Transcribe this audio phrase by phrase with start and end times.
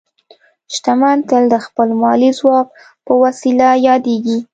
[0.73, 2.67] شتمن تل د خپل مالي ځواک
[3.05, 4.37] په وسیله یادېږي.